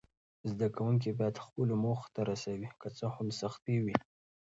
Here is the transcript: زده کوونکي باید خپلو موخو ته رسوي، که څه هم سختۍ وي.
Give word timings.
زده 0.51 0.67
کوونکي 0.75 1.11
باید 1.19 1.43
خپلو 1.45 1.73
موخو 1.83 2.07
ته 2.15 2.21
رسوي، 2.31 2.69
که 2.81 2.87
څه 2.97 3.05
هم 3.15 3.27
سختۍ 3.39 3.77
وي. 3.85 3.97